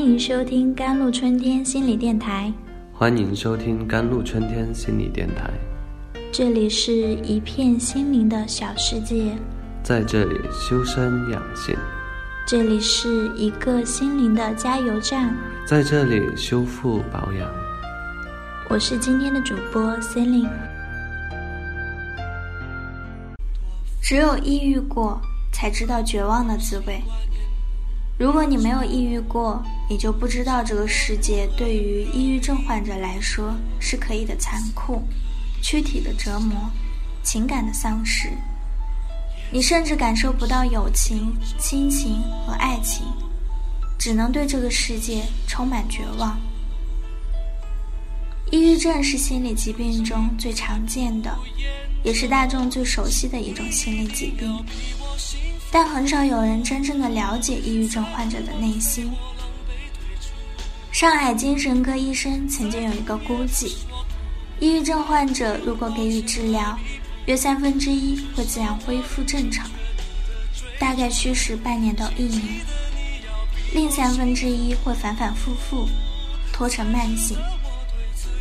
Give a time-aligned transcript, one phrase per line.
[0.00, 2.50] 欢迎收听甘露春天心理电台。
[2.90, 5.50] 欢迎收听甘露春天心理电台。
[6.32, 9.36] 这里是一片心灵的小世界，
[9.82, 11.76] 在这里修身养性，
[12.46, 17.46] 这里是一个心灵的加油站，在这里修复保养。
[18.70, 20.48] 我是今天的主播 Celine。
[24.00, 25.20] 只有抑郁过，
[25.52, 27.02] 才知道绝望的滋味。
[28.20, 35.02] 如果你没有抑郁过，你就不知道这个世界对于抑郁症患者来说是可以的残酷、
[35.62, 36.70] 躯体的折磨、
[37.22, 38.28] 情感的丧失。
[39.50, 43.06] 你甚至感受不到友情、亲情和爱情，
[43.98, 46.38] 只能对这个世界充满绝望。
[48.52, 51.34] 抑郁症是心理疾病中最常见的，
[52.04, 54.62] 也是大众最熟悉的一种心理疾病。
[55.72, 59.10] 但很少有人真正的了解抑郁症患者的内心。
[60.90, 63.76] 上海精神科医生曾经有一个估计：
[64.58, 66.76] 抑郁症患者如果给予治疗，
[67.26, 69.70] 约三分之一会自然恢复正常，
[70.78, 72.42] 大概需时半年到一年；
[73.72, 75.88] 另三分之一会反反复复，
[76.52, 77.38] 拖成慢性；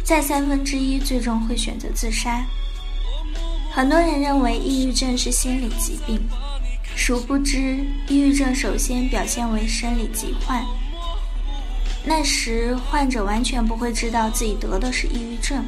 [0.04, 2.44] 再三分之一最终会选择自杀。
[3.72, 6.20] 很多人认为抑郁症是心理疾病。
[6.99, 10.65] 殊不知，抑郁症首先表现为生理疾患。
[12.05, 15.65] 那时，患者完全不会知道自己得的是抑郁症。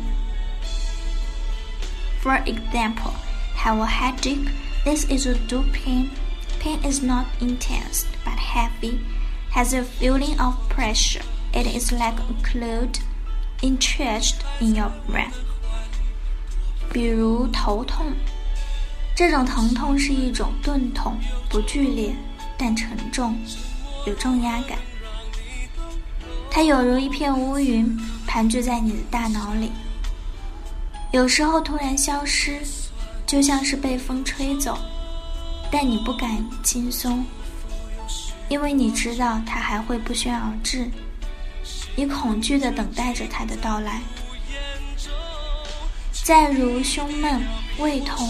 [2.23, 3.13] For example,
[3.57, 4.49] have a headache.
[4.85, 6.11] This is a dull pain.
[6.61, 8.99] Pain is not intense but heavy.
[9.53, 11.23] Has a feeling of pressure.
[11.53, 12.99] It is like a cloud
[13.63, 15.31] entrenched in your brain.
[16.93, 18.13] 比如头痛。
[19.22, 21.16] 这种疼痛是一种钝痛，
[21.48, 22.12] 不剧烈，
[22.58, 23.38] 但沉重，
[24.08, 24.80] 有重压感。
[26.50, 27.96] 它有如一片乌云
[28.26, 29.72] 盘踞在你的大脑里，
[31.12, 32.62] 有时候突然消失，
[33.28, 34.76] 就像是被风吹走，
[35.72, 37.24] 但你不敢轻松，
[38.50, 40.90] 因为你知道它还会不宣而至，
[41.96, 44.02] 你恐惧地等待着它的到来。
[46.12, 47.40] 再如胸闷、
[47.78, 48.28] 胃痛。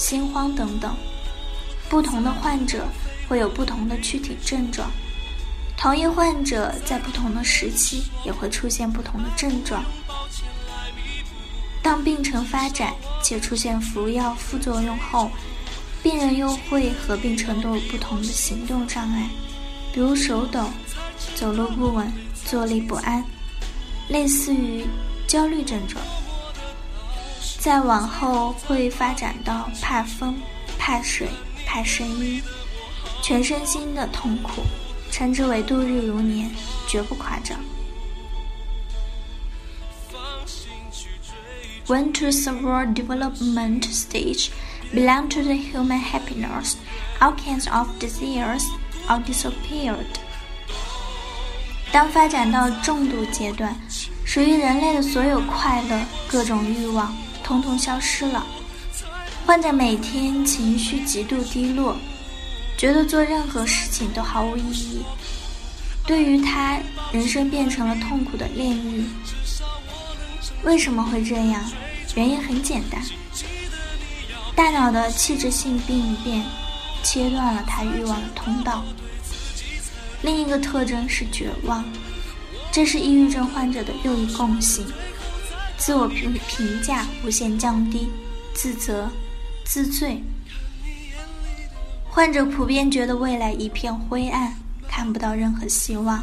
[0.00, 0.96] 心慌等等，
[1.90, 2.86] 不同的患者
[3.28, 4.90] 会有不同的躯体症状，
[5.76, 9.84] 同一患者在不同的时期也会出现不同的症状。
[11.82, 15.30] 当病程发展且出现服药副作用后，
[16.02, 19.28] 病人又会合并程度不同的行动障碍，
[19.92, 20.64] 比如手抖、
[21.34, 22.10] 走路不稳、
[22.46, 23.22] 坐立不安，
[24.08, 24.86] 类似于
[25.26, 26.02] 焦虑症状。
[27.60, 30.34] 再往后会发展到怕风、
[30.78, 31.28] 怕水、
[31.66, 32.42] 怕声音，
[33.22, 34.62] 全身心的痛苦，
[35.10, 36.50] 称之为度日如年，
[36.88, 37.58] 绝不夸张。
[41.86, 44.48] When to severe development stage
[44.94, 46.76] belong to the human happiness,
[47.20, 48.64] all kinds of desires
[49.06, 50.06] are disappeared.
[51.92, 53.76] 当发展到重度阶段，
[54.24, 57.14] 属于人类的所有快乐、各种欲望。
[57.50, 58.46] 通通消失了，
[59.44, 61.96] 患者每天情绪极度低落，
[62.78, 65.02] 觉得做任何事情都毫无意义。
[66.06, 66.78] 对于他，
[67.10, 69.04] 人生变成了痛苦的炼狱。
[70.62, 71.60] 为什么会这样？
[72.14, 73.02] 原因很简单，
[74.54, 76.44] 大脑的器质性病变
[77.02, 78.84] 切断了他欲望的通道。
[80.22, 81.84] 另一个特征是绝望，
[82.70, 84.86] 这是抑郁症患者的又一共性。
[85.80, 88.06] 自我评评价无限降低，
[88.52, 89.10] 自责、
[89.64, 90.22] 自罪，
[92.04, 94.54] 患者普遍觉得未来一片灰暗，
[94.86, 96.22] 看不到任何希望。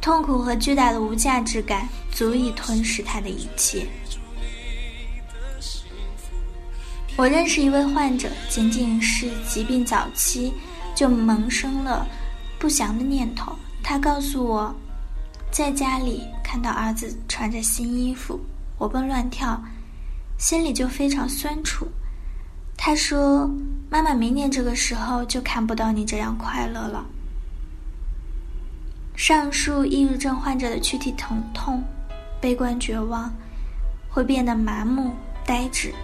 [0.00, 3.84] 痛苦和巨大的无价值感足以吞噬他的一切。
[7.16, 10.52] 我认识一位患者，仅仅是疾病早期
[10.94, 12.06] 就萌生了
[12.60, 13.52] 不祥的念头。
[13.82, 14.72] 他告诉我。
[15.52, 18.40] 在家里看到儿子穿着新衣服，
[18.76, 19.62] 活蹦乱跳，
[20.36, 21.86] 心里就非常酸楚。
[22.76, 23.48] 他说
[23.88, 27.06] ：“妈妈，明年这个时候就看不到你这样快乐了。”
[29.14, 31.84] 上述抑郁症患者的躯体疼痛、
[32.40, 33.32] 悲观绝望，
[34.08, 35.14] 会变得麻木、
[35.46, 35.94] 呆滞。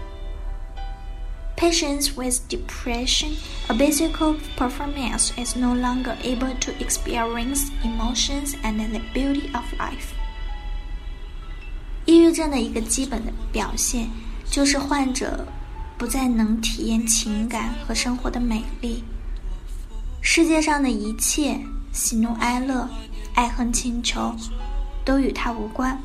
[1.56, 3.32] Patients with depression,
[3.66, 4.12] a basic
[4.56, 10.14] performance is no longer able to experience emotions and the beauty of life.
[12.06, 14.08] 抑郁症的一个基本的表现
[14.48, 15.46] 就是患者
[15.98, 19.02] 不再能体验情感和生活的美丽。
[20.22, 21.58] 世界上的一切
[21.92, 22.88] 喜怒哀乐、
[23.34, 24.34] 爱恨情仇
[25.04, 25.98] 都与他无关。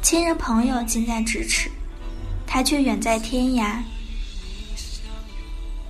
[0.00, 1.70] 亲人朋友近在咫尺，
[2.46, 3.78] 他却远在天涯。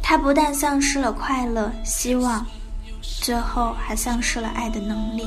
[0.02, 2.46] 他不但丧失了快乐、希望，
[3.02, 5.24] 最后还丧失了爱的能力、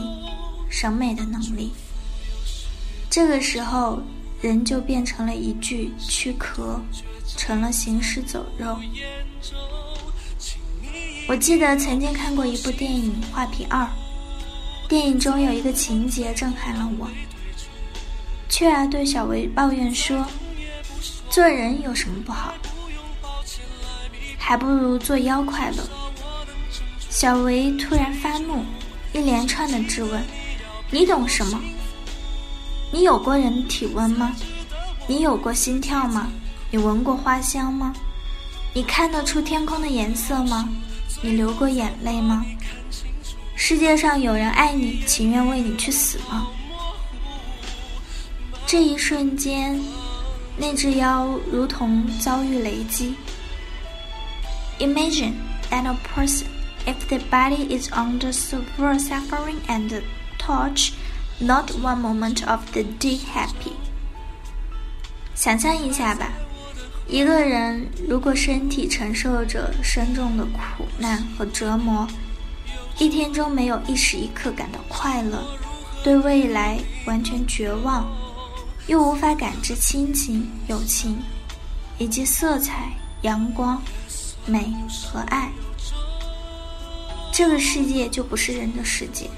[0.70, 1.72] 审美的能力。
[3.12, 4.02] 这个时候，
[4.40, 6.80] 人就变成了一具躯壳，
[7.36, 8.78] 成了行尸走肉。
[11.28, 13.84] 我记得曾经看过一部电影《画皮二》，
[14.88, 17.10] 电影中有一个情节震撼了我。
[18.48, 20.26] 雀儿对小维抱怨说
[21.30, 22.54] ：“做人有什么不好？
[24.38, 25.84] 还不如做妖快乐。”
[27.10, 28.64] 小维突然发怒，
[29.12, 30.24] 一连串的质问
[30.90, 31.62] ：“你懂什么？
[32.92, 34.36] 你有过人体温吗？
[35.08, 36.28] 你有过心跳吗？
[36.70, 37.94] 你闻过花香吗？
[38.74, 40.68] 你看得出天空的颜色吗？
[41.22, 42.46] 你流过眼泪吗？
[43.56, 46.48] 世界上有人爱你，情愿为你去死吗？”
[48.68, 49.82] 这一瞬间，
[50.58, 53.16] 那只妖如同遭遇雷击。
[54.80, 55.34] Imagine
[55.70, 56.48] that a person,
[56.86, 60.02] if the body is under severe suffering and
[60.38, 60.92] touch,
[61.42, 63.74] not one moment of the day happy.
[65.34, 66.32] 想象一下吧，
[67.08, 72.08] 一个人如果身体承受着深重的苦难和折磨，
[73.00, 75.44] 一天中没有一时一刻感到快乐，
[76.04, 78.08] 对未来完全绝望。
[78.88, 81.18] 又无法感知亲情、友情，
[81.98, 82.92] 以及色彩、
[83.22, 83.82] 阳光、
[84.46, 84.74] 美
[85.12, 85.52] 和爱，
[87.32, 89.30] 这个世界就不是人的世界。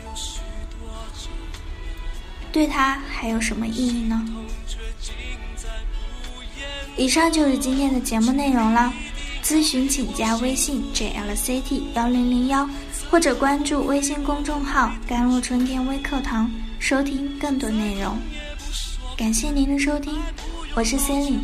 [2.54, 4.24] 对他还有什么意义呢？
[6.96, 8.94] 以上就是今天的节目内容了。
[9.44, 12.70] 咨询请加微信 jlct 幺零零幺，
[13.10, 18.18] 或者关注微信公众号“甘露春天微课堂”，收听更多内容。
[19.18, 20.18] 感谢您的收听，
[20.76, 21.40] 我是 Celine，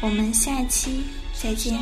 [0.00, 1.04] 我们下期
[1.40, 1.78] 再见。